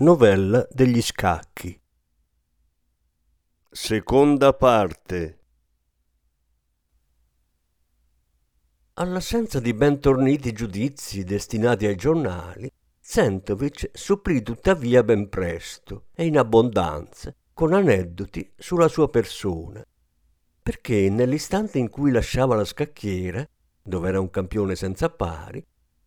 Novella 0.00 0.66
degli 0.70 1.02
scacchi. 1.02 1.78
Seconda 3.70 4.54
parte. 4.54 5.38
All'assenza 8.94 9.60
di 9.60 9.74
ben 9.74 10.00
torniti 10.00 10.52
giudizi 10.52 11.22
destinati 11.22 11.84
ai 11.84 11.96
giornali, 11.96 12.72
Zentovic 12.98 13.90
supplì 13.92 14.40
tuttavia 14.40 15.02
ben 15.02 15.28
presto 15.28 16.06
e 16.14 16.24
in 16.24 16.38
abbondanza 16.38 17.34
con 17.52 17.74
aneddoti 17.74 18.54
sulla 18.56 18.88
sua 18.88 19.10
persona, 19.10 19.84
perché 20.62 21.10
nell'istante 21.10 21.76
in 21.76 21.90
cui 21.90 22.10
lasciava 22.10 22.56
la 22.56 22.64
scacchiera, 22.64 23.46
dove 23.82 24.08
era 24.08 24.18
un 24.18 24.30
campione 24.30 24.76
senza 24.76 25.10
pari, 25.10 25.62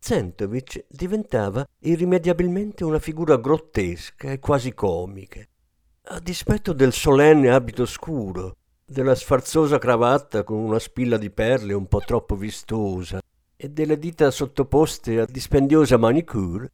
Zentovic 0.06 0.84
diventava 0.86 1.66
irrimediabilmente 1.78 2.84
una 2.84 2.98
figura 2.98 3.38
grottesca 3.38 4.32
e 4.32 4.38
quasi 4.38 4.74
comica. 4.74 5.40
A 6.08 6.20
dispetto 6.20 6.74
del 6.74 6.92
solenne 6.92 7.50
abito 7.50 7.86
scuro, 7.86 8.56
della 8.84 9.14
sfarzosa 9.14 9.78
cravatta 9.78 10.44
con 10.44 10.58
una 10.58 10.78
spilla 10.78 11.16
di 11.16 11.30
perle 11.30 11.72
un 11.72 11.86
po' 11.86 12.00
troppo 12.00 12.36
vistosa 12.36 13.18
e 13.56 13.70
delle 13.70 13.98
dita 13.98 14.30
sottoposte 14.30 15.20
a 15.20 15.24
dispendiosa 15.24 15.96
manicure, 15.96 16.70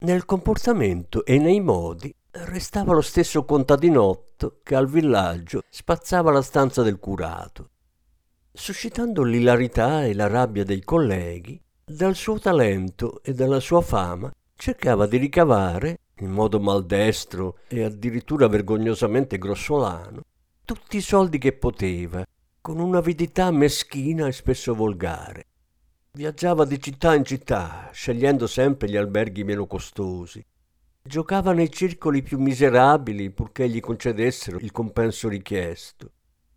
nel 0.00 0.26
comportamento 0.26 1.24
e 1.24 1.38
nei 1.38 1.60
modi 1.60 2.14
restava 2.32 2.92
lo 2.92 3.00
stesso 3.00 3.46
contadinotto 3.46 4.60
che 4.62 4.74
al 4.74 4.88
villaggio 4.90 5.62
spazzava 5.70 6.30
la 6.30 6.42
stanza 6.42 6.82
del 6.82 6.98
curato. 6.98 7.70
Suscitando 8.52 9.22
l'ilarità 9.22 10.04
e 10.04 10.12
la 10.12 10.26
rabbia 10.26 10.64
dei 10.64 10.84
colleghi, 10.84 11.63
dal 11.86 12.14
suo 12.14 12.38
talento 12.38 13.22
e 13.22 13.34
dalla 13.34 13.60
sua 13.60 13.82
fama 13.82 14.32
cercava 14.56 15.06
di 15.06 15.18
ricavare, 15.18 15.98
in 16.20 16.30
modo 16.30 16.58
maldestro 16.58 17.58
e 17.68 17.82
addirittura 17.82 18.48
vergognosamente 18.48 19.36
grossolano, 19.36 20.22
tutti 20.64 20.96
i 20.96 21.02
soldi 21.02 21.36
che 21.36 21.52
poteva, 21.52 22.24
con 22.62 22.78
un'avidità 22.78 23.50
meschina 23.50 24.26
e 24.26 24.32
spesso 24.32 24.74
volgare. 24.74 25.44
Viaggiava 26.12 26.64
di 26.64 26.80
città 26.80 27.14
in 27.14 27.24
città, 27.24 27.90
scegliendo 27.92 28.46
sempre 28.46 28.88
gli 28.88 28.96
alberghi 28.96 29.44
meno 29.44 29.66
costosi. 29.66 30.42
Giocava 31.02 31.52
nei 31.52 31.70
circoli 31.70 32.22
più 32.22 32.38
miserabili 32.38 33.30
purché 33.30 33.68
gli 33.68 33.80
concedessero 33.80 34.56
il 34.58 34.72
compenso 34.72 35.28
richiesto. 35.28 36.12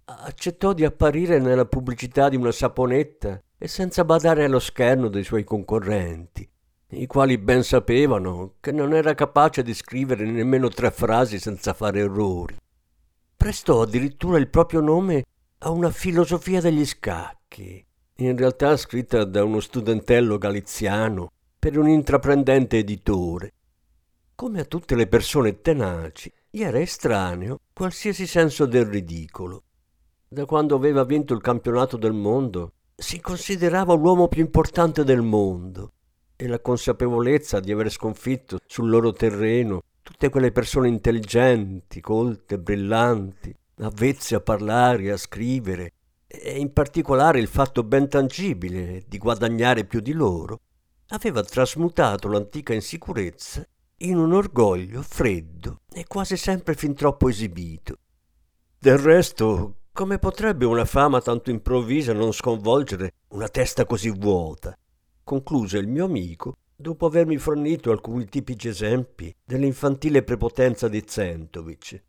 Accettò 0.05 0.71
di 0.71 0.85
apparire 0.85 1.37
nella 1.39 1.65
pubblicità 1.65 2.29
di 2.29 2.37
una 2.37 2.53
saponetta 2.53 3.41
e 3.57 3.67
senza 3.67 4.05
badare 4.05 4.45
allo 4.45 4.59
scherno 4.59 5.07
dei 5.07 5.23
suoi 5.23 5.43
concorrenti, 5.43 6.47
i 6.89 7.07
quali 7.07 7.37
ben 7.37 7.63
sapevano 7.63 8.55
che 8.59 8.71
non 8.71 8.93
era 8.93 9.13
capace 9.13 9.63
di 9.63 9.73
scrivere 9.73 10.25
nemmeno 10.25 10.69
tre 10.69 10.91
frasi 10.91 11.39
senza 11.39 11.73
fare 11.73 11.99
errori. 11.99 12.55
Prestò 13.35 13.81
addirittura 13.81 14.37
il 14.37 14.49
proprio 14.49 14.79
nome 14.79 15.25
a 15.59 15.71
una 15.71 15.89
filosofia 15.89 16.61
degli 16.61 16.85
scacchi, 16.85 17.85
in 18.17 18.37
realtà 18.37 18.77
scritta 18.77 19.23
da 19.25 19.43
uno 19.43 19.59
studentello 19.59 20.37
galiziano 20.37 21.31
per 21.57 21.77
un 21.77 21.87
intraprendente 21.87 22.77
editore. 22.77 23.53
Come 24.35 24.59
a 24.59 24.65
tutte 24.65 24.95
le 24.95 25.07
persone 25.07 25.61
tenaci, 25.61 26.31
gli 26.49 26.61
era 26.61 26.79
estraneo 26.79 27.59
qualsiasi 27.73 28.27
senso 28.27 28.65
del 28.65 28.85
ridicolo. 28.85 29.63
Da 30.27 30.45
quando 30.45 30.75
aveva 30.75 31.03
vinto 31.03 31.33
il 31.33 31.41
campionato 31.41 31.97
del 31.97 32.13
mondo, 32.13 32.73
si 32.99 33.21
considerava 33.21 33.93
l'uomo 33.93 34.27
più 34.27 34.41
importante 34.41 35.03
del 35.03 35.21
mondo 35.21 35.91
e 36.35 36.47
la 36.47 36.59
consapevolezza 36.59 37.59
di 37.59 37.71
aver 37.71 37.91
sconfitto 37.91 38.57
sul 38.65 38.89
loro 38.89 39.13
terreno 39.13 39.83
tutte 40.01 40.29
quelle 40.29 40.51
persone 40.51 40.87
intelligenti, 40.87 42.01
colte, 42.01 42.57
brillanti, 42.57 43.55
avvezze 43.81 44.33
a 44.33 44.39
parlare, 44.39 45.03
e 45.03 45.11
a 45.11 45.17
scrivere, 45.17 45.93
e 46.25 46.57
in 46.57 46.73
particolare 46.73 47.39
il 47.39 47.47
fatto 47.47 47.83
ben 47.83 48.09
tangibile 48.09 49.03
di 49.07 49.19
guadagnare 49.19 49.85
più 49.85 49.99
di 49.99 50.13
loro, 50.13 50.61
aveva 51.09 51.43
trasmutato 51.43 52.27
l'antica 52.29 52.73
insicurezza 52.73 53.63
in 53.97 54.17
un 54.17 54.33
orgoglio 54.33 55.03
freddo 55.03 55.81
e 55.93 56.05
quasi 56.07 56.35
sempre 56.35 56.73
fin 56.73 56.95
troppo 56.95 57.29
esibito. 57.29 57.97
Del 58.79 58.97
resto, 58.97 59.81
come 59.97 60.19
potrebbe 60.19 60.63
una 60.63 60.85
fama 60.85 61.21
tanto 61.21 61.49
improvvisa 61.49 62.13
non 62.13 62.31
sconvolgere 62.31 63.13
una 63.29 63.47
testa 63.47 63.87
così 63.87 64.11
vuota? 64.11 64.77
concluse 65.23 65.79
il 65.79 65.87
mio 65.87 66.05
amico 66.05 66.57
dopo 66.75 67.07
avermi 67.07 67.37
fornito 67.37 67.89
alcuni 67.89 68.25
tipici 68.25 68.67
esempi 68.67 69.35
dell'infantile 69.43 70.21
prepotenza 70.21 70.87
di 70.87 71.03
Zentovic. 71.03 72.03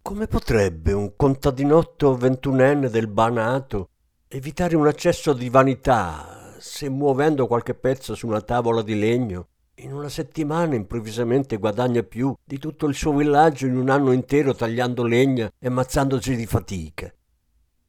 Come 0.00 0.28
potrebbe 0.28 0.92
un 0.92 1.16
contadinotto 1.16 2.16
ventunenne 2.16 2.88
del 2.88 3.08
Banato 3.08 3.88
evitare 4.28 4.76
un 4.76 4.86
accesso 4.86 5.32
di 5.32 5.50
vanità 5.50 6.54
se 6.60 6.88
muovendo 6.88 7.48
qualche 7.48 7.74
pezzo 7.74 8.14
su 8.14 8.28
una 8.28 8.42
tavola 8.42 8.82
di 8.82 8.96
legno 8.96 9.48
in 9.80 9.92
una 9.92 10.08
settimana 10.08 10.74
improvvisamente 10.74 11.56
guadagna 11.56 12.02
più 12.02 12.34
di 12.44 12.58
tutto 12.58 12.86
il 12.86 12.94
suo 12.94 13.14
villaggio 13.14 13.66
in 13.66 13.76
un 13.76 13.90
anno 13.90 14.12
intero 14.12 14.54
tagliando 14.54 15.04
legna 15.04 15.50
e 15.58 15.66
ammazzandosi 15.66 16.34
di 16.34 16.46
fatica. 16.46 17.12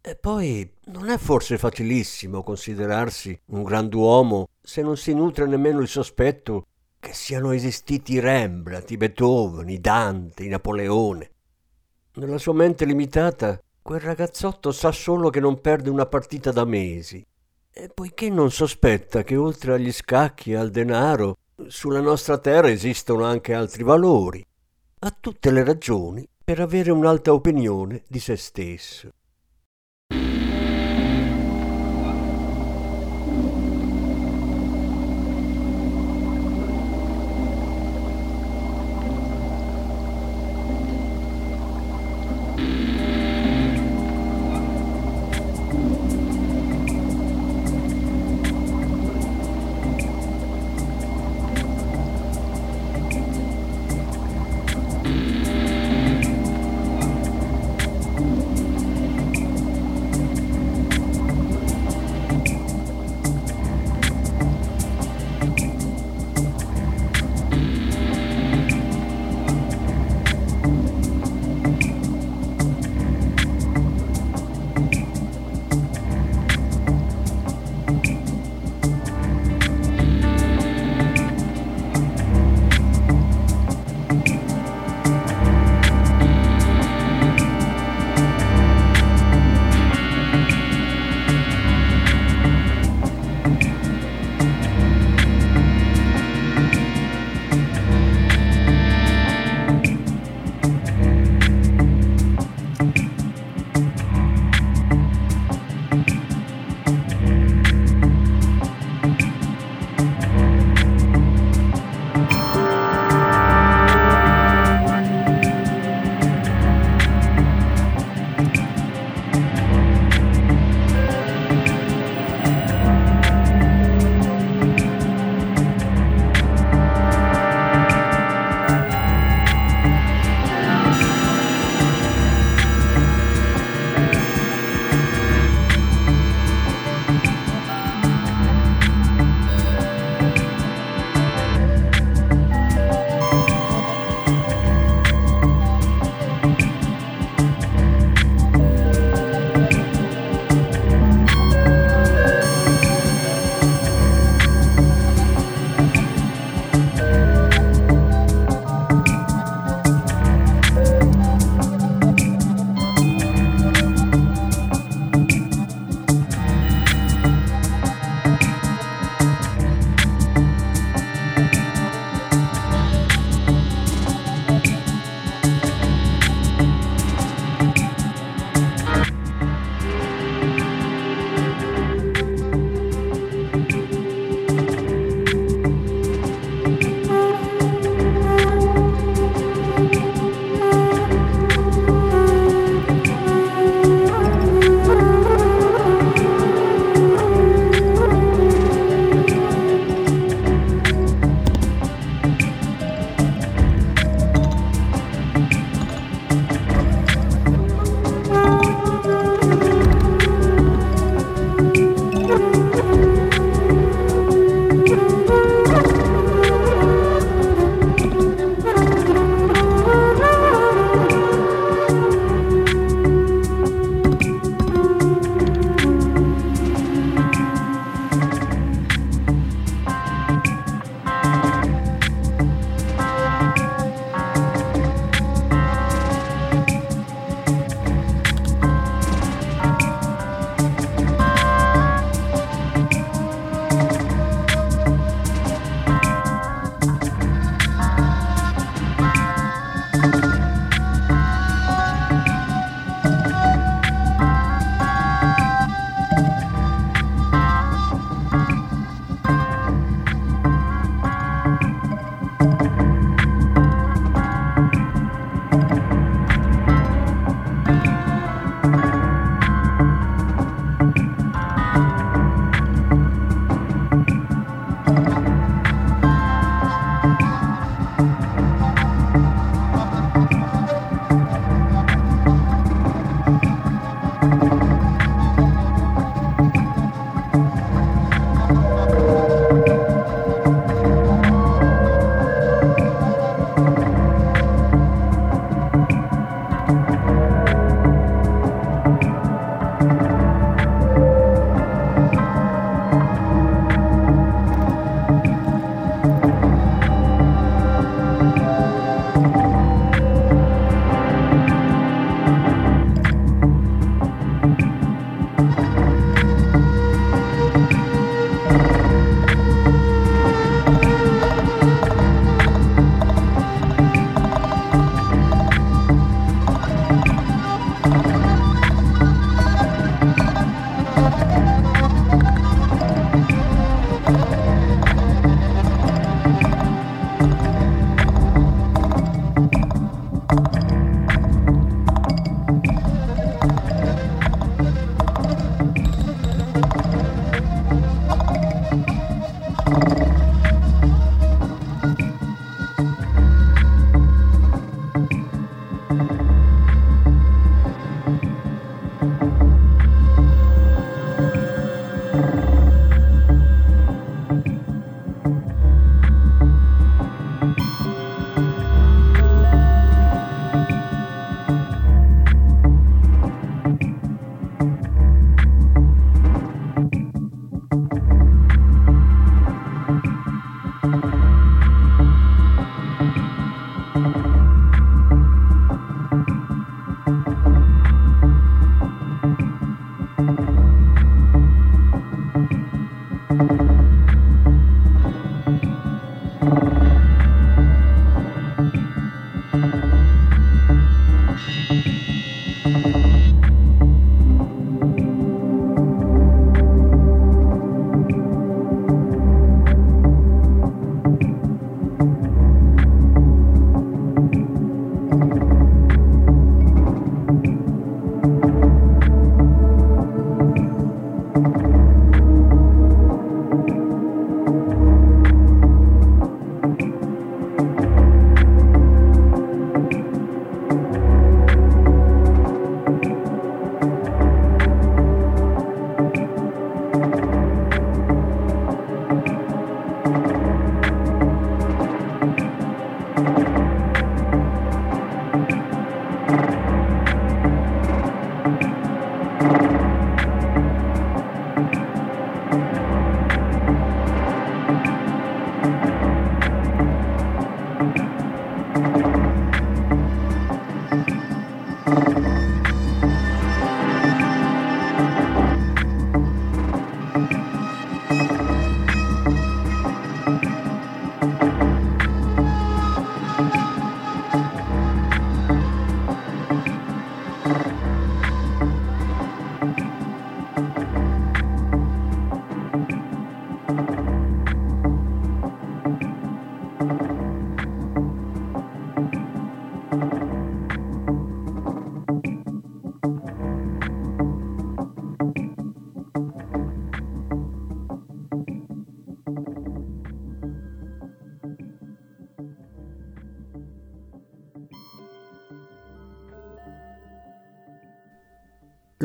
E 0.01 0.15
poi 0.15 0.69
non 0.85 1.09
è 1.09 1.17
forse 1.17 1.57
facilissimo 1.57 2.43
considerarsi 2.43 3.37
un 3.47 3.63
grand'uomo 3.63 4.47
se 4.61 4.81
non 4.81 4.97
si 4.97 5.13
nutre 5.13 5.45
nemmeno 5.45 5.81
il 5.81 5.87
sospetto 5.87 6.65
che 6.99 7.13
siano 7.13 7.51
esistiti 7.51 8.19
Rembrandt, 8.19 8.95
Beethoven, 8.95 9.75
Dante, 9.79 10.47
Napoleone. 10.47 11.29
Nella 12.15 12.37
sua 12.37 12.53
mente 12.53 12.85
limitata, 12.85 13.59
quel 13.81 13.99
ragazzotto 13.99 14.71
sa 14.71 14.91
solo 14.91 15.29
che 15.29 15.39
non 15.39 15.59
perde 15.61 15.89
una 15.89 16.05
partita 16.05 16.51
da 16.51 16.65
mesi. 16.65 17.25
E 17.71 17.89
poiché 17.93 18.29
non 18.29 18.51
sospetta 18.51 19.23
che 19.23 19.35
oltre 19.35 19.73
agli 19.73 19.91
scacchi 19.91 20.51
e 20.51 20.55
al 20.55 20.69
denaro 20.69 21.37
sulla 21.67 22.01
nostra 22.01 22.37
terra 22.37 22.69
esistono 22.69 23.23
anche 23.23 23.53
altri 23.53 23.83
valori. 23.83 24.45
Ha 24.99 25.15
tutte 25.19 25.51
le 25.51 25.63
ragioni 25.63 26.27
per 26.43 26.59
avere 26.59 26.91
un'alta 26.91 27.33
opinione 27.33 28.03
di 28.07 28.19
se 28.19 28.35
stesso. 28.35 29.09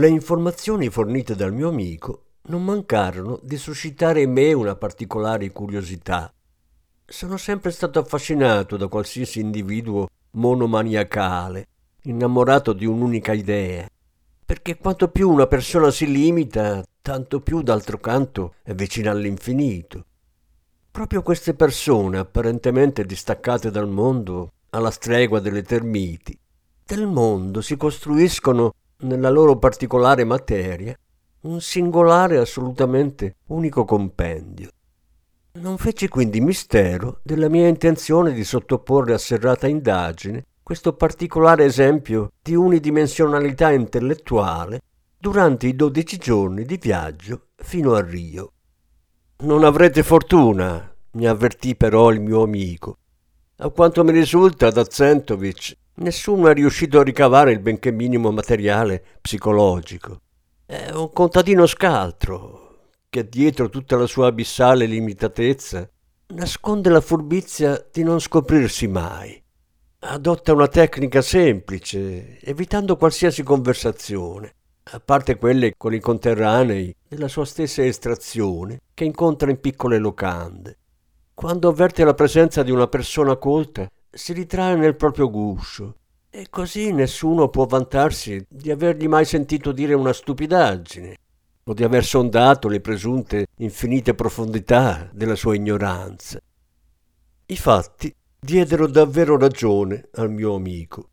Le 0.04 0.10
informazioni 0.10 0.90
fornite 0.90 1.34
dal 1.34 1.54
mio 1.54 1.70
amico 1.70 2.24
non 2.48 2.62
mancarono 2.62 3.40
di 3.42 3.56
suscitare 3.56 4.20
in 4.20 4.32
me 4.32 4.52
una 4.52 4.76
particolare 4.76 5.50
curiosità. 5.50 6.30
Sono 7.06 7.38
sempre 7.38 7.70
stato 7.70 8.00
affascinato 8.00 8.76
da 8.76 8.88
qualsiasi 8.88 9.40
individuo 9.40 10.08
monomaniacale, 10.32 11.68
innamorato 12.02 12.74
di 12.74 12.84
un'unica 12.84 13.32
idea, 13.32 13.88
perché 14.44 14.76
quanto 14.76 15.08
più 15.08 15.30
una 15.30 15.46
persona 15.46 15.90
si 15.90 16.06
limita, 16.06 16.84
tanto 17.00 17.40
più 17.40 17.62
d'altro 17.62 17.96
canto 17.96 18.56
è 18.62 18.74
vicina 18.74 19.10
all'infinito. 19.10 20.04
Proprio 20.90 21.22
queste 21.22 21.54
persone, 21.54 22.18
apparentemente 22.18 23.06
distaccate 23.06 23.70
dal 23.70 23.88
mondo, 23.88 24.52
alla 24.68 24.90
stregua 24.90 25.40
delle 25.40 25.62
termiti, 25.62 26.38
del 26.84 27.06
mondo 27.06 27.62
si 27.62 27.78
costruiscono, 27.78 28.74
nella 29.04 29.30
loro 29.30 29.56
particolare 29.58 30.24
materia, 30.24 30.96
un 31.42 31.60
singolare 31.60 32.36
e 32.36 32.38
assolutamente 32.38 33.36
unico 33.48 33.84
compendio. 33.84 34.70
Non 35.60 35.78
feci 35.78 36.08
quindi 36.08 36.40
mistero 36.40 37.20
della 37.22 37.48
mia 37.48 37.68
intenzione 37.68 38.32
di 38.32 38.42
sottoporre 38.42 39.14
a 39.14 39.18
serrata 39.18 39.68
indagine 39.68 40.46
questo 40.62 40.94
particolare 40.94 41.64
esempio 41.64 42.32
di 42.42 42.54
unidimensionalità 42.54 43.70
intellettuale 43.70 44.80
durante 45.18 45.66
i 45.66 45.76
dodici 45.76 46.16
giorni 46.16 46.64
di 46.64 46.78
viaggio 46.78 47.48
fino 47.56 47.92
a 47.92 48.00
Rio. 48.00 48.52
Non 49.38 49.62
avrete 49.62 50.02
fortuna, 50.02 50.92
mi 51.12 51.26
avvertì 51.26 51.76
però 51.76 52.10
il 52.10 52.20
mio 52.20 52.42
amico. 52.42 52.96
A 53.58 53.68
quanto 53.68 54.02
mi 54.02 54.12
risulta 54.12 54.70
da 54.70 54.84
Zentovic, 54.88 55.76
nessuno 55.96 56.48
è 56.48 56.54
riuscito 56.54 56.98
a 56.98 57.02
ricavare 57.02 57.52
il 57.52 57.60
benché 57.60 57.90
minimo 57.90 58.30
materiale 58.30 59.02
psicologico. 59.20 60.20
È 60.66 60.90
un 60.92 61.10
contadino 61.12 61.66
scaltro, 61.66 62.90
che 63.10 63.28
dietro 63.28 63.68
tutta 63.68 63.96
la 63.96 64.06
sua 64.06 64.26
abissale 64.26 64.86
limitatezza 64.86 65.88
nasconde 66.34 66.90
la 66.90 67.00
furbizia 67.00 67.86
di 67.92 68.02
non 68.02 68.18
scoprirsi 68.18 68.86
mai 68.88 69.42
adotta 70.06 70.52
una 70.52 70.68
tecnica 70.68 71.22
semplice, 71.22 72.38
evitando 72.40 72.96
qualsiasi 72.96 73.42
conversazione, 73.42 74.54
a 74.92 75.00
parte 75.00 75.36
quelle 75.36 75.72
con 75.76 75.94
i 75.94 76.00
conterranei 76.00 76.94
della 77.08 77.28
sua 77.28 77.46
stessa 77.46 77.82
estrazione 77.82 78.80
che 78.92 79.04
incontra 79.04 79.50
in 79.50 79.60
piccole 79.60 79.96
locande. 79.96 80.78
Quando 81.32 81.68
avverte 81.68 82.04
la 82.04 82.12
presenza 82.12 82.62
di 82.62 82.70
una 82.70 82.86
persona 82.86 83.36
colta, 83.36 83.88
si 84.14 84.32
ritrae 84.32 84.76
nel 84.76 84.96
proprio 84.96 85.28
guscio 85.28 85.96
e 86.30 86.46
così 86.50 86.92
nessuno 86.92 87.48
può 87.48 87.66
vantarsi 87.66 88.44
di 88.48 88.70
avergli 88.70 89.06
mai 89.06 89.24
sentito 89.24 89.72
dire 89.72 89.94
una 89.94 90.12
stupidaggine 90.12 91.16
o 91.64 91.72
di 91.74 91.84
aver 91.84 92.04
sondato 92.04 92.68
le 92.68 92.80
presunte 92.80 93.46
infinite 93.58 94.14
profondità 94.14 95.08
della 95.12 95.34
sua 95.34 95.54
ignoranza. 95.54 96.40
I 97.46 97.56
fatti 97.56 98.14
diedero 98.38 98.86
davvero 98.86 99.38
ragione 99.38 100.08
al 100.14 100.30
mio 100.30 100.54
amico. 100.54 101.10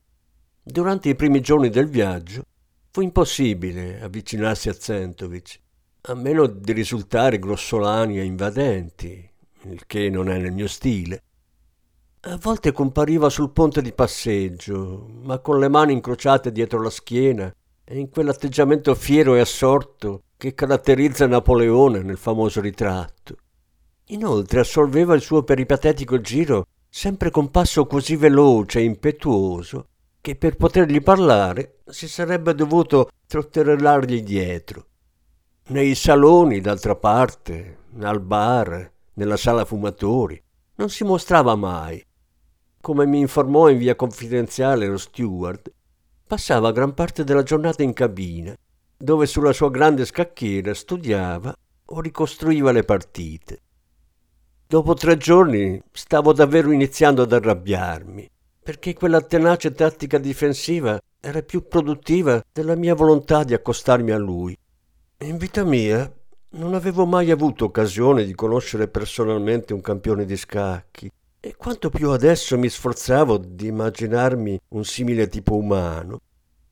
Durante 0.62 1.10
i 1.10 1.16
primi 1.16 1.42
giorni 1.42 1.70
del 1.70 1.88
viaggio 1.88 2.44
fu 2.92 3.02
impossibile 3.02 4.02
avvicinarsi 4.02 4.70
a 4.70 4.74
Zentovic, 4.74 5.60
a 6.02 6.14
meno 6.14 6.46
di 6.46 6.74
risultare 6.74 7.40
grossolani 7.40 8.20
e 8.20 8.24
invadenti, 8.24 9.30
il 9.64 9.86
che 9.86 10.10
non 10.10 10.30
è 10.30 10.38
nel 10.38 10.52
mio 10.52 10.68
stile. 10.68 11.24
A 12.24 12.38
volte 12.40 12.72
compariva 12.72 13.32
sul 13.32 13.50
ponte 13.50 13.82
di 13.82 13.94
passeggio, 13.94 15.08
ma 15.24 15.40
con 15.40 15.58
le 15.58 15.68
mani 15.68 15.94
incrociate 15.94 16.52
dietro 16.52 16.80
la 16.80 16.92
schiena 16.92 17.52
e 17.84 17.98
in 17.98 18.12
quell'atteggiamento 18.12 18.94
fiero 18.94 19.34
e 19.34 19.40
assorto 19.40 20.26
che 20.38 20.54
caratterizza 20.54 21.26
Napoleone 21.26 22.04
nel 22.04 22.18
famoso 22.18 22.62
ritratto. 22.62 23.38
Inoltre 24.10 24.60
assolveva 24.60 25.16
il 25.16 25.22
suo 25.22 25.42
peripatetico 25.42 26.22
giro 26.22 26.68
sempre 26.88 27.32
con 27.32 27.50
passo 27.50 27.88
così 27.88 28.16
veloce 28.16 28.78
e 28.78 28.84
impetuoso 28.84 29.88
che 30.22 30.36
per 30.36 30.58
potergli 30.58 31.02
parlare 31.02 31.80
si 31.88 32.08
sarebbe 32.08 32.54
dovuto 32.54 33.10
trotterellargli 33.26 34.22
dietro. 34.22 34.86
Nei 35.70 35.96
saloni, 35.96 36.62
d'altra 36.62 36.96
parte, 36.96 37.78
al 38.00 38.22
bar, 38.22 38.92
nella 39.14 39.38
sala 39.38 39.66
fumatori, 39.66 40.40
non 40.76 40.90
si 40.90 41.04
mostrava 41.04 41.56
mai. 41.56 42.06
Come 42.82 43.06
mi 43.06 43.20
informò 43.20 43.70
in 43.70 43.78
via 43.78 43.96
confidenziale 43.96 44.88
lo 44.88 44.98
steward, 44.98 45.72
passava 46.26 46.72
gran 46.72 46.96
parte 46.96 47.24
della 47.24 47.44
giornata 47.44 47.84
in 47.84 47.94
cabina, 47.94 48.56
dove 48.98 49.28
sulla 49.28 49.54
sua 49.54 49.70
grande 49.70 50.04
scacchiera 50.04 50.74
studiava 50.74 51.56
o 51.86 52.02
ricostruiva 52.02 52.72
le 52.72 52.84
partite. 52.84 53.60
Dopo 54.66 54.96
tre 54.96 55.16
giorni 55.18 55.80
stavo 55.92 56.34
davvero 56.34 56.72
iniziando 56.72 57.22
ad 57.22 57.32
arrabbiarmi, 57.32 58.28
perché 58.64 58.96
quella 58.96 59.22
tenace 59.22 59.74
tattica 59.74 60.18
difensiva 60.18 61.00
era 61.20 61.44
più 61.44 61.68
produttiva 61.68 62.44
della 62.52 62.76
mia 62.76 62.96
volontà 62.96 63.44
di 63.44 63.54
accostarmi 63.54 64.10
a 64.10 64.18
lui. 64.18 64.58
In 65.20 65.38
vita 65.38 65.64
mia 65.64 66.12
non 66.54 66.74
avevo 66.74 67.06
mai 67.06 67.30
avuto 67.30 67.66
occasione 67.66 68.26
di 68.26 68.34
conoscere 68.34 68.88
personalmente 68.88 69.72
un 69.72 69.82
campione 69.82 70.26
di 70.26 70.36
scacchi 70.36 71.12
e 71.44 71.56
quanto 71.58 71.90
più 71.90 72.12
adesso 72.12 72.56
mi 72.56 72.70
sforzavo 72.70 73.38
di 73.40 73.66
immaginarmi 73.66 74.62
un 74.70 74.86
simile 74.86 75.28
tipo 75.28 75.56
umano, 75.56 76.22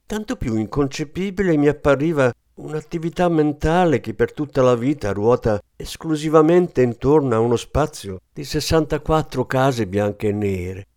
tanto 0.05 0.35
più 0.35 0.55
inconcepibile 0.57 1.57
mi 1.57 1.67
appariva 1.67 2.31
un'attività 2.53 3.27
mentale 3.29 3.99
che 3.99 4.13
per 4.13 4.31
tutta 4.31 4.61
la 4.61 4.75
vita 4.75 5.11
ruota 5.11 5.59
esclusivamente 5.75 6.83
intorno 6.83 7.33
a 7.33 7.39
uno 7.39 7.55
spazio 7.55 8.19
di 8.31 8.43
64 8.43 9.43
case 9.47 9.87
bianche 9.87 10.27
e 10.27 10.33
nere. 10.33 10.87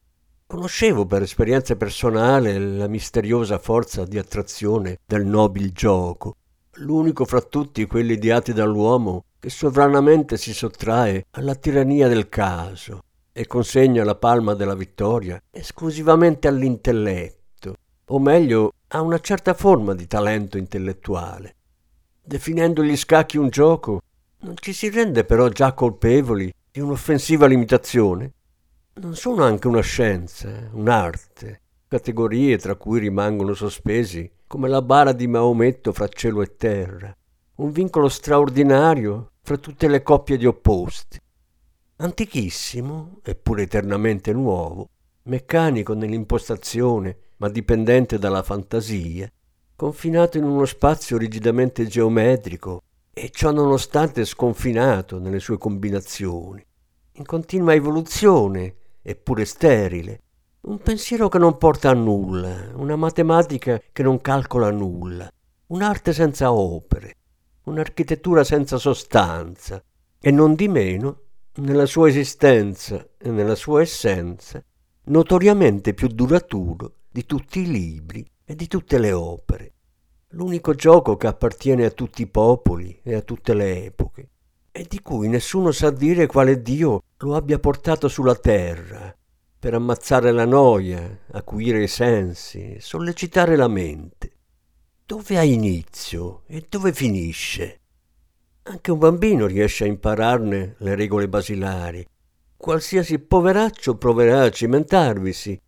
Conoscevo 0.47 1.07
per 1.07 1.23
esperienza 1.23 1.75
personale 1.75 2.59
la 2.59 2.89
misteriosa 2.89 3.59
forza 3.59 4.05
di 4.05 4.19
attrazione 4.19 4.99
del 5.07 5.25
nobil 5.25 5.73
gioco, 5.73 6.37
l'unico 6.73 7.25
fra 7.25 7.41
tutti 7.41 7.87
quelli 7.87 8.13
ideati 8.13 8.53
dall'uomo 8.53 9.25
che 9.39 9.49
sovranamente 9.49 10.37
si 10.37 10.53
sottrae 10.53 11.25
alla 11.31 11.55
tirannia 11.55 12.07
del 12.09 12.29
caso 12.29 13.05
e 13.33 13.47
consegna 13.47 14.05
la 14.05 14.15
palma 14.15 14.55
della 14.55 14.75
vittoria 14.75 15.41
esclusivamente 15.51 16.49
all'intelletto, 16.49 17.75
o 18.07 18.19
meglio 18.19 18.73
ha 18.89 19.01
una 19.01 19.19
certa 19.21 19.55
forma 19.55 19.95
di 19.95 20.07
talento 20.07 20.59
intellettuale. 20.59 21.55
Definendo 22.23 22.85
gli 22.85 22.97
scacchi 22.97 23.39
un 23.39 23.49
gioco, 23.49 24.03
non 24.41 24.55
ci 24.57 24.73
si 24.73 24.91
rende 24.91 25.25
però 25.25 25.49
già 25.49 25.73
colpevoli 25.73 26.53
di 26.71 26.81
un'offensiva 26.81 27.47
limitazione? 27.47 28.33
Non 28.95 29.15
sono 29.15 29.45
anche 29.45 29.69
una 29.69 29.81
scienza, 29.81 30.69
un'arte, 30.73 31.61
categorie 31.89 32.59
tra 32.59 32.75
cui 32.75 33.01
rimangono 33.01 33.55
sospesi 33.55 34.31
come 34.47 34.69
la 34.69 34.83
bara 34.83 35.13
di 35.13 35.27
Maometto 35.27 35.93
fra 35.93 36.09
cielo 36.09 36.43
e 36.43 36.57
terra, 36.57 37.17
un 37.57 37.71
vincolo 37.71 38.09
straordinario 38.09 39.33
fra 39.43 39.57
tutte 39.57 39.89
le 39.89 40.03
coppie 40.03 40.37
di 40.37 40.45
opposti. 40.45 41.21
Antichissimo, 41.97 43.21
eppure 43.23 43.63
eternamente 43.63 44.33
nuovo, 44.33 44.89
meccanico 45.25 45.95
nell'impostazione, 45.95 47.17
ma 47.37 47.49
dipendente 47.49 48.19
dalla 48.19 48.43
fantasia, 48.43 49.31
confinato 49.77 50.39
in 50.39 50.45
uno 50.45 50.65
spazio 50.65 51.17
rigidamente 51.17 51.87
geometrico 51.87 52.83
e 53.13 53.31
ciò 53.31 53.51
nonostante 53.51 54.25
sconfinato 54.25 55.19
nelle 55.19 55.39
sue 55.39 55.59
combinazioni, 55.59 56.65
in 57.13 57.25
continua 57.25 57.75
evoluzione, 57.75 58.75
eppure 59.03 59.45
sterile. 59.45 60.21
Un 60.63 60.79
pensiero 60.79 61.29
che 61.29 61.39
non 61.39 61.59
porta 61.59 61.91
a 61.91 61.95
nulla, 61.95 62.71
una 62.75 62.97
matematica 62.97 63.81
che 63.93 64.03
non 64.03 64.21
calcola 64.21 64.71
nulla, 64.71 65.31
un'arte 65.67 66.13
senza 66.13 66.53
opere, 66.53 67.17
un'architettura 67.65 68.45
senza 68.45 68.79
sostanza, 68.79 69.83
e 70.21 70.31
non 70.31 70.55
di 70.55 70.69
meno, 70.69 71.19
nella 71.57 71.87
sua 71.87 72.09
esistenza 72.09 73.07
e 73.19 73.31
nella 73.31 73.55
sua 73.55 73.83
essenza, 73.83 74.65
notoriamente 75.05 75.93
più 75.93 76.09
duraturo 76.09 76.95
di 77.11 77.27
tutti 77.27 77.61
i 77.61 77.67
libri 77.67 78.25
e 78.45 78.55
di 78.55 78.67
tutte 78.67 78.99
le 78.99 79.13
opere. 79.13 79.73
L'unico 80.29 80.75
gioco 80.75 81.17
che 81.17 81.27
appartiene 81.27 81.85
a 81.85 81.91
tutti 81.91 82.23
i 82.23 82.27
popoli 82.27 82.99
e 83.03 83.15
a 83.15 83.21
tutte 83.21 83.53
le 83.53 83.85
epoche 83.85 84.29
e 84.73 84.87
di 84.89 85.03
cui 85.03 85.29
nessuno 85.29 85.71
sa 85.73 85.91
dire 85.91 86.27
quale 86.27 86.63
Dio 86.63 87.03
lo 87.19 87.35
abbia 87.35 87.59
portato 87.59 88.09
sulla 88.09 88.35
terra 88.35 89.15
per 89.59 89.75
ammazzare 89.75 90.33
la 90.33 90.47
noia, 90.47 91.21
acuire 91.33 91.83
i 91.83 91.89
sensi, 91.89 92.79
sollecitare 92.81 93.55
la 93.55 93.69
mente. 93.69 94.31
Dove 95.05 95.37
ha 95.37 95.45
inizio 95.45 96.43
e 96.47 96.67
dove 96.69 96.93
finisce? 96.93 97.82
Anche 98.65 98.93
un 98.93 98.99
bambino 98.99 99.47
riesce 99.47 99.85
a 99.85 99.89
impararne 99.89 100.77
le 100.79 100.95
regole 100.95 101.29
basilari. 101.29 102.07
Qualsiasi 102.57 103.19
poveraccio 103.19 103.97
proverà 103.97 104.43
a 104.43 104.51
cimentarvisi. 104.51 105.61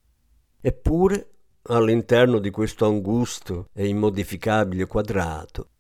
Eppure 0.60 1.28
all'interno 1.62 2.38
di 2.38 2.50
questo 2.50 2.86
angusto 2.86 3.68
e 3.72 3.88
immodificabile 3.88 4.86
quadrato, 4.86 5.70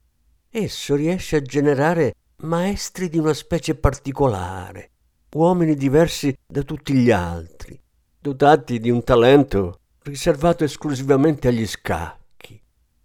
esso 0.50 0.96
riesce 0.96 1.36
a 1.36 1.42
generare 1.42 2.14
maestri 2.38 3.08
di 3.08 3.18
una 3.18 3.34
specie 3.34 3.76
particolare, 3.76 4.90
uomini 5.34 5.76
diversi 5.76 6.36
da 6.44 6.62
tutti 6.62 6.94
gli 6.94 7.12
altri, 7.12 7.80
dotati 8.18 8.80
di 8.80 8.90
un 8.90 9.04
talento 9.04 9.78
riservato 10.02 10.64
esclusivamente 10.64 11.48
agli 11.48 11.66
scacchi, 11.66 12.60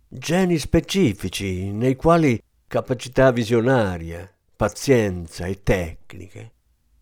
geni 0.07 0.57
specifici 0.57 1.71
nei 1.71 1.95
quali 1.95 2.41
capacità 2.69 3.32
visionaria, 3.32 4.32
pazienza 4.55 5.47
e 5.47 5.63
tecniche 5.63 6.51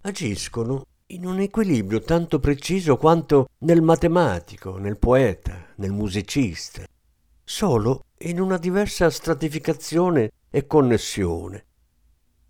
agiscono 0.03 0.86
in 1.08 1.25
un 1.25 1.41
equilibrio 1.41 1.99
tanto 2.03 2.39
preciso 2.39 2.95
quanto 2.95 3.49
nel 3.60 3.82
matematico, 3.82 4.77
nel 4.77 4.97
poeta, 4.97 5.73
nel 5.75 5.91
musicista, 5.91 6.84
solo 7.43 8.06
in 8.19 8.39
una 8.39 8.58
diversa 8.58 9.10
stratificazione 9.10 10.32
e 10.49 10.65
connessione. 10.65 11.65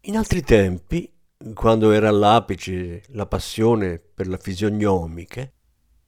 In 0.01 0.15
altri 0.15 0.43
tempi, 0.43 1.11
quando 1.55 1.89
era 1.89 2.09
all'apice 2.09 3.01
la 3.07 3.25
passione 3.25 3.97
per 3.97 4.27
la 4.27 4.37
fisionomica, 4.37 5.49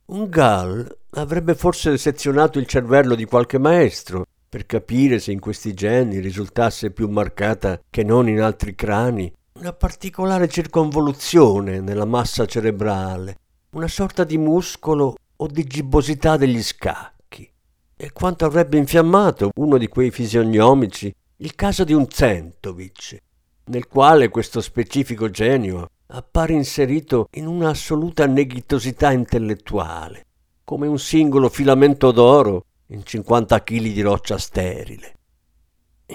un 0.06 0.30
Gall 0.30 0.98
avrebbe 1.13 1.56
forse 1.56 1.98
sezionato 1.98 2.60
il 2.60 2.67
cervello 2.67 3.15
di 3.15 3.26
qualche 3.26 3.58
maestro 3.58 4.28
per 4.50 4.66
capire 4.66 5.20
se 5.20 5.32
in 5.32 5.40
questi 5.40 5.76
geni 5.76 6.20
risultasse 6.20 6.90
più 6.90 7.08
marcata 7.08 7.80
che 7.88 8.04
non 8.04 8.28
in 8.28 8.42
altri 8.42 8.74
crani 8.74 9.32
una 9.60 9.74
particolare 9.74 10.48
circonvoluzione 10.48 11.80
nella 11.82 12.06
massa 12.06 12.46
cerebrale, 12.46 13.38
una 13.72 13.88
sorta 13.88 14.24
di 14.24 14.38
muscolo 14.38 15.16
o 15.36 15.48
di 15.48 15.66
gibbosità 15.66 16.36
degli 16.36 16.64
scacchi. 16.64 17.48
E 17.96 18.12
quanto 18.12 18.46
avrebbe 18.46 18.78
infiammato 18.78 19.52
uno 19.56 19.78
di 19.78 19.88
quei 19.88 20.10
fisionomici 20.10 21.14
il 21.38 21.56
caso 21.56 21.84
di 21.84 21.94
un 21.94 22.08
Zentovic, 22.10 23.18
nel 23.66 23.88
quale 23.88 24.30
questo 24.30 24.62
specifico 24.62 25.30
genio 25.30 25.90
appare 26.08 26.54
inserito 26.54 27.28
in 27.34 27.46
un'assoluta 27.46 28.26
neghitosità 28.26 29.12
intellettuale, 29.12 30.26
come 30.64 30.88
un 30.88 30.98
singolo 30.98 31.50
filamento 31.50 32.12
d'oro 32.12 32.64
in 32.91 33.04
50 33.04 33.63
kg 33.63 33.82
di 33.82 34.02
roccia 34.02 34.38
sterile. 34.38 35.13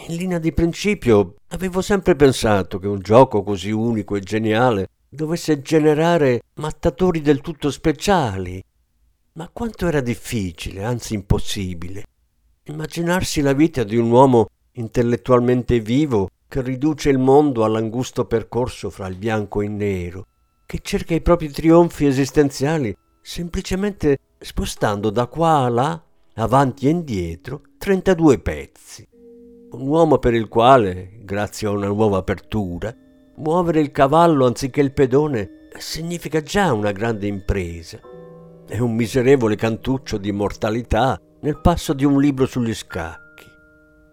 In 0.09 0.17
linea 0.17 0.39
di 0.39 0.53
principio 0.53 1.37
avevo 1.49 1.81
sempre 1.81 2.17
pensato 2.17 2.79
che 2.79 2.89
un 2.89 2.99
gioco 2.99 3.43
così 3.43 3.71
unico 3.71 4.17
e 4.17 4.21
geniale 4.21 4.89
dovesse 5.09 5.61
generare 5.61 6.43
mattatori 6.55 7.21
del 7.21 7.41
tutto 7.41 7.71
speciali, 7.71 8.63
ma 9.35 9.49
quanto 9.53 9.87
era 9.87 10.01
difficile, 10.01 10.83
anzi 10.83 11.15
impossibile, 11.15 12.05
immaginarsi 12.65 13.41
la 13.41 13.53
vita 13.53 13.85
di 13.85 13.97
un 13.97 14.11
uomo 14.11 14.49
intellettualmente 14.73 15.79
vivo 15.79 16.29
che 16.49 16.61
riduce 16.61 17.11
il 17.11 17.19
mondo 17.19 17.65
all'angusto 17.65 18.25
percorso 18.25 18.91
fra 18.91 19.07
il 19.07 19.17
bianco 19.17 19.61
e 19.61 19.67
il 19.67 19.71
nero, 19.71 20.27
che 20.67 20.81
cerca 20.83 21.15
i 21.15 21.21
propri 21.21 21.51
trionfi 21.51 22.07
esistenziali 22.07 22.97
semplicemente 23.21 24.19
spostando 24.39 25.11
da 25.11 25.27
qua 25.27 25.65
a 25.65 25.69
là, 25.69 26.04
avanti 26.35 26.87
e 26.87 26.91
indietro, 26.91 27.63
32 27.79 28.39
pezzi. 28.41 29.07
Un 29.71 29.87
uomo 29.87 30.19
per 30.19 30.35
il 30.35 30.49
quale, 30.49 31.19
grazie 31.21 31.69
a 31.69 31.71
una 31.71 31.87
nuova 31.87 32.19
apertura, 32.19 32.95
muovere 33.37 33.81
il 33.81 33.91
cavallo 33.91 34.47
anziché 34.47 34.81
il 34.81 34.93
pedone 34.93 35.69
significa 35.79 36.43
già 36.43 36.73
una 36.73 36.93
grande 36.93 37.27
impresa. 37.27 38.01
È 38.67 38.79
un 38.79 38.95
miserevole 38.95 39.57
cantuccio 39.57 40.17
di 40.17 40.33
mortalità 40.33 41.21
nel 41.41 41.61
passo 41.61 41.93
di 41.93 42.05
un 42.05 42.21
libro 42.21 42.47
sugli 42.47 42.75
scacchi. 42.75 43.45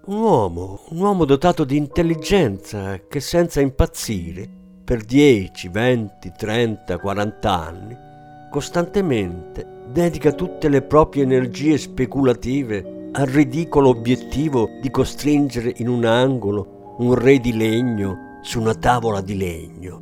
Un 0.06 0.20
uomo, 0.20 0.82
un 0.90 1.00
uomo 1.00 1.26
dotato 1.26 1.64
di 1.64 1.78
intelligenza 1.78 3.00
che 3.08 3.20
senza 3.20 3.62
impazzire, 3.62 4.50
per 4.84 5.04
10, 5.04 5.70
20, 5.70 6.34
30, 6.36 6.98
40 6.98 7.52
anni, 7.52 7.98
costantemente 8.50 9.80
dedica 9.88 10.32
tutte 10.32 10.70
le 10.70 10.82
proprie 10.82 11.24
energie 11.24 11.78
speculative 11.78 13.10
al 13.13 13.26
ridicolo 13.26 13.89
obiettivo 13.89 14.70
di 14.82 14.89
costringere 14.89 15.74
in 15.78 15.88
un 15.89 16.06
angolo 16.06 16.96
un 17.00 17.13
re 17.13 17.39
di 17.39 17.56
legno 17.56 18.39
su 18.41 18.60
una 18.60 18.74
tavola 18.74 19.22
di 19.22 19.38
legno. 19.38 20.02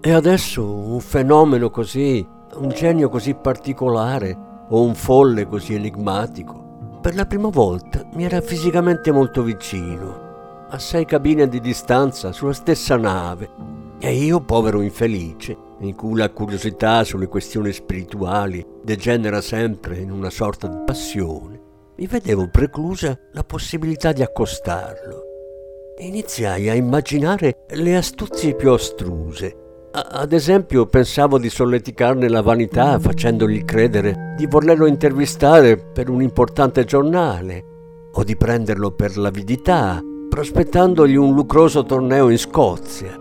E 0.00 0.12
adesso 0.12 0.64
un 0.64 1.00
fenomeno 1.00 1.70
così, 1.70 2.24
un 2.56 2.68
genio 2.68 3.08
così 3.08 3.34
particolare 3.34 4.36
o 4.68 4.82
un 4.82 4.94
folle 4.94 5.46
così 5.46 5.74
enigmatico 5.74 6.64
per 7.04 7.14
la 7.14 7.26
prima 7.26 7.50
volta 7.50 8.02
mi 8.14 8.24
era 8.24 8.40
fisicamente 8.40 9.12
molto 9.12 9.42
vicino, 9.42 10.66
a 10.70 10.78
sei 10.78 11.04
cabine 11.04 11.46
di 11.48 11.60
distanza 11.60 12.32
sulla 12.32 12.54
stessa 12.54 12.96
nave, 12.96 13.50
e 13.98 14.14
io, 14.14 14.40
povero 14.40 14.80
infelice, 14.80 15.54
in 15.88 15.94
cui 15.94 16.16
la 16.16 16.30
curiosità 16.30 17.04
sulle 17.04 17.26
questioni 17.26 17.72
spirituali 17.72 18.64
degenera 18.82 19.40
sempre 19.40 19.98
in 19.98 20.10
una 20.10 20.30
sorta 20.30 20.66
di 20.66 20.82
passione, 20.84 21.60
mi 21.96 22.06
vedevo 22.06 22.48
preclusa 22.48 23.18
la 23.32 23.44
possibilità 23.44 24.12
di 24.12 24.22
accostarlo. 24.22 25.22
Iniziai 25.98 26.68
a 26.68 26.74
immaginare 26.74 27.64
le 27.68 27.96
astuzie 27.96 28.54
più 28.54 28.72
astruse 28.72 29.62
ad 29.96 30.32
esempio 30.32 30.86
pensavo 30.86 31.38
di 31.38 31.48
solleticarne 31.48 32.28
la 32.28 32.42
vanità 32.42 32.98
facendogli 32.98 33.64
credere 33.64 34.34
di 34.36 34.44
volerlo 34.46 34.86
intervistare 34.86 35.76
per 35.76 36.08
un 36.08 36.20
importante 36.20 36.84
giornale 36.84 37.64
o 38.12 38.24
di 38.24 38.36
prenderlo 38.36 38.90
per 38.90 39.16
l'avidità, 39.16 40.00
prospettandogli 40.28 41.14
un 41.14 41.32
lucroso 41.32 41.84
torneo 41.84 42.28
in 42.28 42.38
Scozia. 42.38 43.16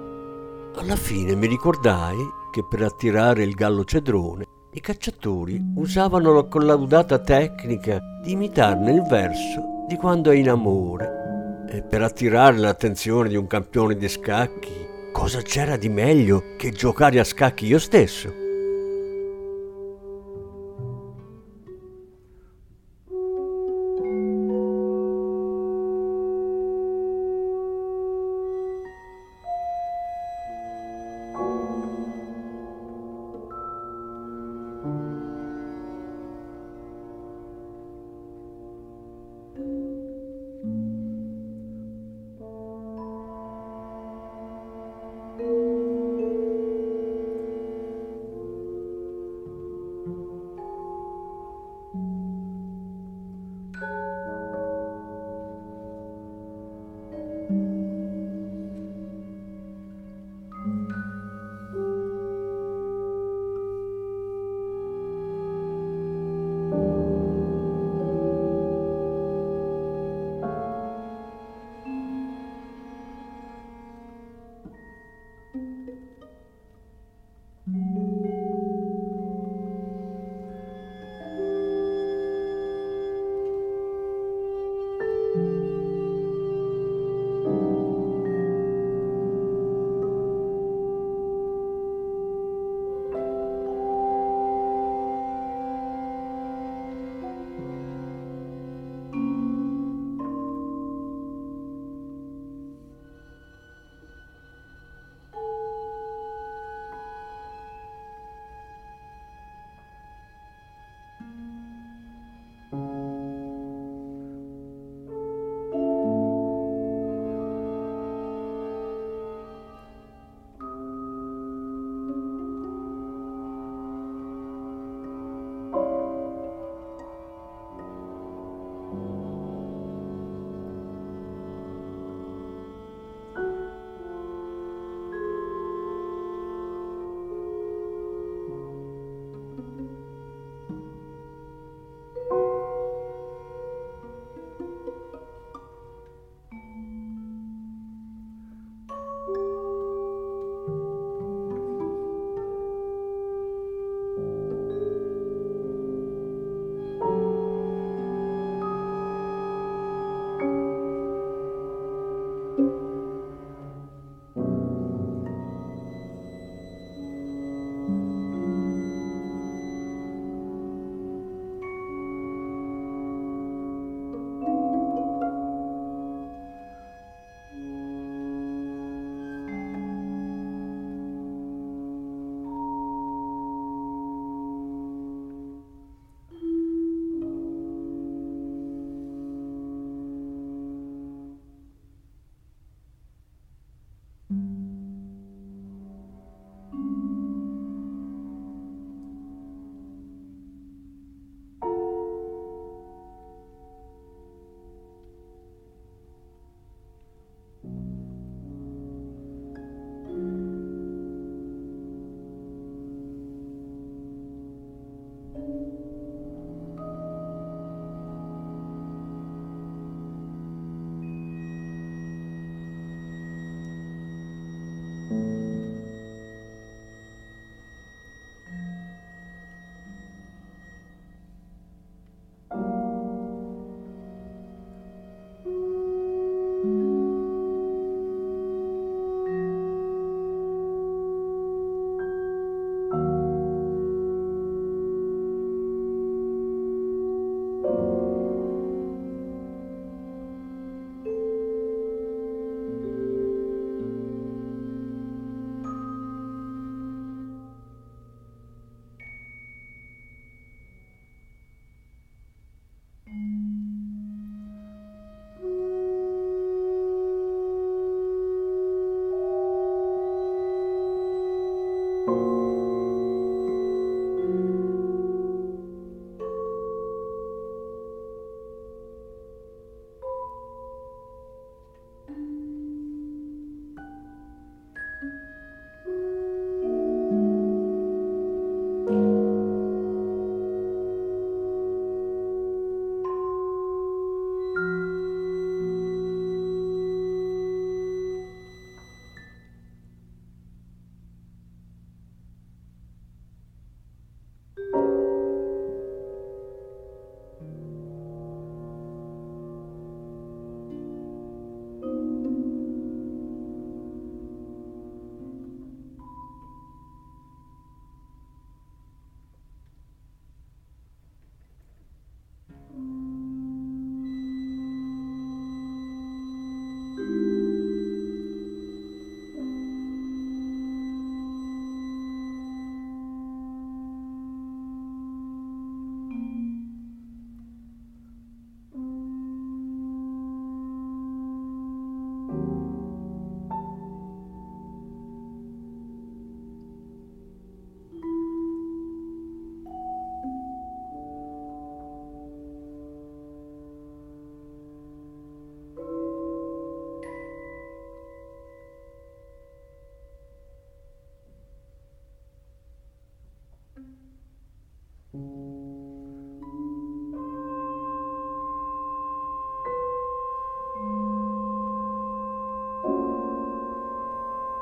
Alla 0.76 0.96
fine 0.96 1.36
mi 1.36 1.46
ricordai 1.46 2.18
che 2.54 2.64
per 2.64 2.84
attirare 2.84 3.42
il 3.42 3.56
gallo 3.56 3.84
cedrone 3.84 4.46
i 4.74 4.80
cacciatori 4.80 5.60
usavano 5.76 6.36
la 6.36 6.44
collaudata 6.44 7.18
tecnica 7.18 8.00
di 8.22 8.34
imitarne 8.34 8.92
il 8.92 9.02
verso 9.10 9.86
di 9.88 9.96
quando 9.96 10.30
è 10.30 10.36
in 10.36 10.50
amore 10.50 11.66
e 11.68 11.82
per 11.82 12.04
attirare 12.04 12.58
l'attenzione 12.58 13.30
di 13.30 13.36
un 13.36 13.48
campione 13.48 13.96
di 13.96 14.08
scacchi 14.08 14.86
cosa 15.12 15.42
c'era 15.42 15.78
di 15.78 15.90
meglio 15.90 16.54
che 16.56 16.70
giocare 16.70 17.20
a 17.20 17.24
scacchi 17.24 17.66
io 17.66 17.80
stesso? 17.80 18.43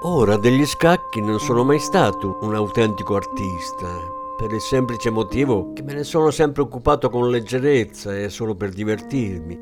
Ora 0.04 0.36
degli 0.36 0.66
scacchi 0.66 1.22
non 1.22 1.40
sono 1.40 1.64
mai 1.64 1.78
stato 1.78 2.40
un 2.42 2.56
autentico 2.56 3.16
artista, 3.16 3.86
per 4.36 4.52
il 4.52 4.60
semplice 4.60 5.12
motivo 5.12 5.74
che 5.74 5.84
me 5.84 5.94
ne 5.94 6.04
sono 6.04 6.32
sempre 6.32 6.64
occupato 6.64 7.12
con 7.12 7.30
leggerezza 7.30 8.18
e 8.18 8.28
solo 8.30 8.56
per 8.56 8.72
divertirmi. 8.72 9.60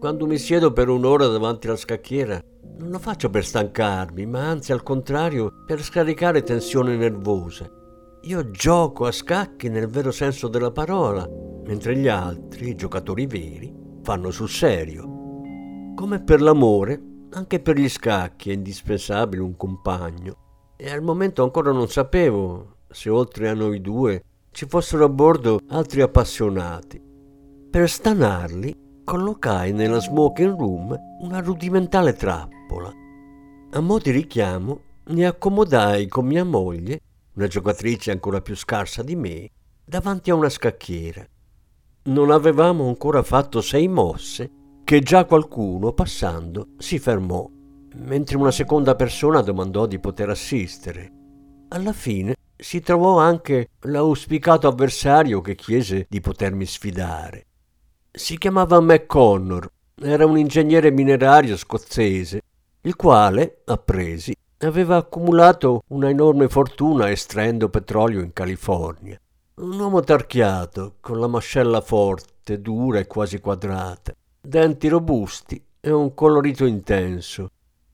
Quando 0.00 0.26
mi 0.26 0.38
siedo 0.38 0.72
per 0.72 0.88
un'ora 0.88 1.26
davanti 1.26 1.66
alla 1.66 1.76
scacchiera, 1.76 2.40
non 2.78 2.88
lo 2.88 2.98
faccio 2.98 3.28
per 3.28 3.44
stancarmi, 3.44 4.24
ma 4.24 4.48
anzi 4.48 4.72
al 4.72 4.82
contrario 4.82 5.52
per 5.66 5.82
scaricare 5.82 6.42
tensione 6.42 6.96
nervosa. 6.96 7.70
Io 8.22 8.50
gioco 8.50 9.04
a 9.04 9.12
scacchi 9.12 9.68
nel 9.68 9.88
vero 9.88 10.10
senso 10.10 10.48
della 10.48 10.70
parola, 10.70 11.28
mentre 11.66 11.96
gli 11.96 12.08
altri, 12.08 12.70
i 12.70 12.74
giocatori 12.76 13.26
veri, 13.26 13.70
fanno 14.02 14.30
sul 14.30 14.48
serio. 14.48 15.04
Come 15.94 16.22
per 16.24 16.40
l'amore, 16.40 16.98
anche 17.32 17.60
per 17.60 17.76
gli 17.76 17.88
scacchi 17.88 18.50
è 18.50 18.54
indispensabile 18.54 19.42
un 19.42 19.56
compagno. 19.56 20.74
E 20.76 20.90
al 20.90 21.02
momento 21.02 21.42
ancora 21.42 21.72
non 21.72 21.88
sapevo 21.88 22.76
se 22.90 23.08
oltre 23.08 23.48
a 23.48 23.54
noi 23.54 23.80
due 23.80 24.22
ci 24.50 24.66
fossero 24.66 25.04
a 25.04 25.08
bordo 25.08 25.60
altri 25.68 26.02
appassionati. 26.02 27.00
Per 27.70 27.88
stanarli, 27.88 29.00
collocai 29.04 29.72
nella 29.72 30.00
smoking 30.00 30.58
room 30.58 30.96
una 31.20 31.40
rudimentale 31.40 32.12
trappola. 32.12 32.92
A 33.70 33.80
mo' 33.80 33.98
di 33.98 34.10
richiamo, 34.10 34.80
ne 35.04 35.26
accomodai 35.26 36.06
con 36.08 36.26
mia 36.26 36.44
moglie, 36.44 37.00
una 37.34 37.46
giocatrice 37.46 38.10
ancora 38.10 38.42
più 38.42 38.54
scarsa 38.54 39.02
di 39.02 39.16
me, 39.16 39.48
davanti 39.84 40.30
a 40.30 40.34
una 40.34 40.50
scacchiera. 40.50 41.26
Non 42.04 42.30
avevamo 42.30 42.88
ancora 42.88 43.22
fatto 43.22 43.62
sei 43.62 43.88
mosse 43.88 44.50
che 44.92 45.00
già 45.00 45.24
qualcuno, 45.24 45.94
passando, 45.94 46.72
si 46.76 46.98
fermò, 46.98 47.48
mentre 47.94 48.36
una 48.36 48.50
seconda 48.50 48.94
persona 48.94 49.40
domandò 49.40 49.86
di 49.86 49.98
poter 49.98 50.28
assistere. 50.28 51.10
Alla 51.70 51.94
fine 51.94 52.34
si 52.54 52.80
trovò 52.80 53.16
anche 53.16 53.68
l'auspicato 53.84 54.68
avversario 54.68 55.40
che 55.40 55.54
chiese 55.54 56.04
di 56.10 56.20
potermi 56.20 56.66
sfidare. 56.66 57.46
Si 58.10 58.36
chiamava 58.36 58.82
McConnor, 58.82 59.66
era 59.98 60.26
un 60.26 60.36
ingegnere 60.36 60.90
minerario 60.90 61.56
scozzese, 61.56 62.42
il 62.82 62.94
quale, 62.94 63.62
a 63.64 63.78
presi, 63.78 64.36
aveva 64.58 64.96
accumulato 64.96 65.84
una 65.86 66.10
enorme 66.10 66.50
fortuna 66.50 67.10
estraendo 67.10 67.70
petrolio 67.70 68.20
in 68.20 68.34
California. 68.34 69.18
Un 69.54 69.80
uomo 69.80 70.00
tarchiato, 70.00 70.96
con 71.00 71.18
la 71.18 71.28
mascella 71.28 71.80
forte, 71.80 72.60
dura 72.60 72.98
e 72.98 73.06
quasi 73.06 73.40
quadrata, 73.40 74.12
denti 74.44 74.88
robusti 74.88 75.64
e 75.80 75.92
un 75.92 76.14
colorito 76.14 76.64
intenso, 76.64 77.48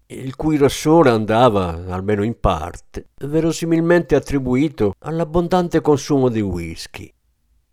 il 0.06 0.34
cui 0.34 0.56
rossore 0.56 1.11
andava, 1.11 1.84
almeno 1.88 2.22
in 2.24 2.40
parte, 2.40 3.08
verosimilmente 3.26 4.14
attribuito 4.14 4.94
all'abbondante 5.00 5.82
consumo 5.82 6.30
di 6.30 6.40
whisky. 6.40 7.12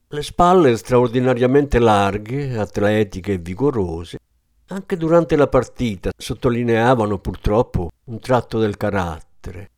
Le 0.09 0.21
spalle 0.21 0.75
straordinariamente 0.75 1.79
larghe, 1.79 2.57
atletiche 2.57 3.33
e 3.33 3.37
vigorose, 3.37 4.17
anche 4.67 4.97
durante 4.97 5.37
la 5.37 5.47
partita 5.47 6.11
sottolineavano 6.15 7.17
purtroppo 7.19 7.89
un 8.05 8.19
tratto 8.19 8.59
del 8.59 8.75
carattere. 8.75 9.69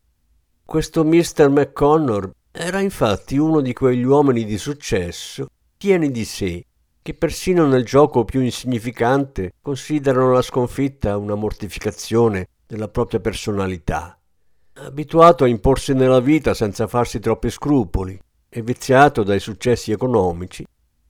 Questo 0.64 1.04
Mr. 1.04 1.48
McConnor 1.48 2.32
era 2.50 2.80
infatti 2.80 3.38
uno 3.38 3.60
di 3.60 3.72
quegli 3.72 4.02
uomini 4.02 4.44
di 4.44 4.58
successo, 4.58 5.46
pieni 5.76 6.10
di 6.10 6.24
sé, 6.24 6.64
che 7.08 7.14
persino 7.14 7.66
nel 7.66 7.86
gioco 7.86 8.26
più 8.26 8.42
insignificante 8.42 9.54
considerano 9.62 10.30
la 10.30 10.42
sconfitta 10.42 11.16
una 11.16 11.36
mortificazione 11.36 12.48
della 12.66 12.88
propria 12.88 13.18
personalità. 13.18 14.20
Abituato 14.74 15.44
a 15.44 15.48
imporsi 15.48 15.94
nella 15.94 16.20
vita 16.20 16.52
senza 16.52 16.86
farsi 16.86 17.18
troppi 17.18 17.48
scrupoli 17.48 18.20
e 18.50 18.60
viziato 18.60 19.22
dai 19.22 19.40
successi 19.40 19.90
economici, 19.90 20.66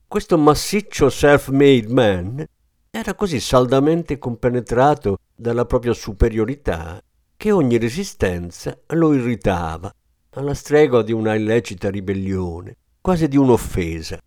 questo 0.07 0.39
massiccio 0.39 1.11
self-made 1.11 1.89
man 1.89 2.47
era 2.93 3.15
così 3.15 3.41
saldamente 3.41 4.19
compenetrato 4.19 5.19
dalla 5.35 5.65
propria 5.65 5.95
superiorità 5.95 7.03
che 7.37 7.51
ogni 7.51 7.77
resistenza 7.77 8.79
lo 8.91 9.15
irritava, 9.15 9.93
alla 10.35 10.55
stregua 10.55 11.03
di 11.03 11.11
una 11.11 11.35
illecita 11.35 11.91
ribellione, 11.91 12.77
quasi 13.01 13.27
di 13.27 13.37
un'offesa. 13.37 14.21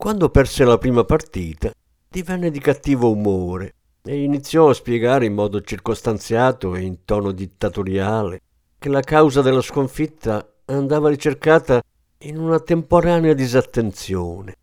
Quando 0.00 0.30
perse 0.30 0.64
la 0.64 0.78
prima 0.78 1.04
partita, 1.04 1.70
divenne 2.08 2.50
di 2.50 2.58
cattivo 2.58 3.10
umore 3.10 3.74
e 4.02 4.22
iniziò 4.22 4.70
a 4.70 4.72
spiegare 4.72 5.26
in 5.26 5.34
modo 5.34 5.60
circostanziato 5.60 6.74
e 6.74 6.80
in 6.80 7.04
tono 7.04 7.32
dittatoriale 7.32 8.40
che 8.78 8.88
la 8.88 9.02
causa 9.02 9.42
della 9.42 9.60
sconfitta 9.60 10.54
andava 10.64 11.10
ricercata 11.10 11.82
in 12.20 12.38
una 12.38 12.60
temporanea 12.60 13.34
disattenzione. 13.34 14.56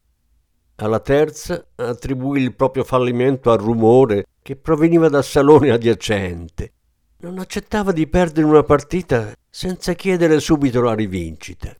Alla 0.78 1.02
terza 1.02 1.67
attribuì 1.76 2.41
il 2.41 2.56
proprio 2.56 2.84
fallimento 2.84 3.52
al 3.52 3.60
rumore 3.60 4.26
che 4.41 4.56
proveniva 4.56 5.08
dal 5.08 5.23
salone 5.23 5.69
adiacente. 5.69 6.71
Non 7.19 7.38
accettava 7.38 7.91
di 7.91 8.08
perdere 8.08 8.47
una 8.47 8.63
partita 8.63 9.34
senza 9.47 9.93
chiedere 9.93 10.39
subito 10.39 10.82
la 10.82 10.95
rivincita. 10.95 11.78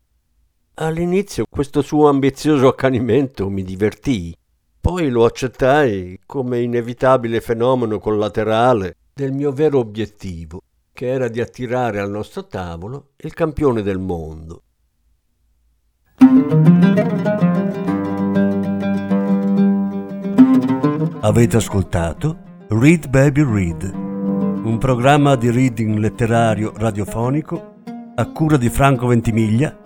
All'inizio 0.80 1.46
questo 1.50 1.82
suo 1.82 2.08
ambizioso 2.08 2.68
accanimento 2.68 3.50
mi 3.50 3.64
divertì, 3.64 4.32
poi 4.80 5.10
lo 5.10 5.26
accettai 5.26 6.20
come 6.24 6.62
inevitabile 6.62 7.42
fenomeno 7.42 7.98
collaterale 7.98 8.96
del 9.12 9.32
mio 9.32 9.52
vero 9.52 9.80
obiettivo, 9.80 10.62
che 10.94 11.08
era 11.08 11.30
di 11.30 11.42
attirare 11.42 12.00
al 12.00 12.12
nostro 12.12 12.46
tavolo 12.46 13.14
il 13.18 13.34
campione 13.34 13.82
del 13.82 13.98
mondo. 13.98 14.62
Avete 21.22 21.58
ascoltato 21.58 22.38
Read 22.68 23.08
Baby 23.08 23.44
Read, 23.44 23.92
un 23.94 24.78
programma 24.80 25.36
di 25.36 25.50
reading 25.50 25.98
letterario 25.98 26.72
radiofonico 26.76 27.74
a 28.14 28.32
cura 28.32 28.58
di 28.58 28.70
Franco 28.70 29.08
Ventimiglia 29.08 29.86